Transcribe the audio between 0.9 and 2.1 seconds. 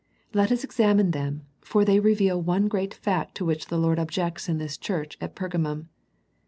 them for they